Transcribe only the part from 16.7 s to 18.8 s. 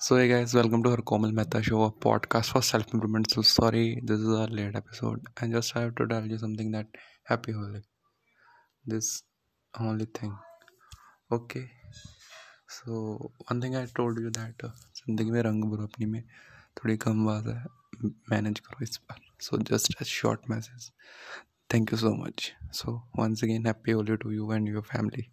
थोड़ी कम बात है मैनेज